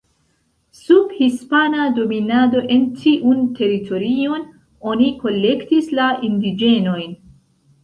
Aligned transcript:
Sub 0.77 1.11
hispana 1.17 1.83
dominado 1.97 2.63
en 2.77 2.87
tiun 3.03 3.45
teritorion 3.61 4.49
oni 4.95 5.13
kolektis 5.27 5.95
la 6.01 6.11
indiĝenojn. 6.33 7.17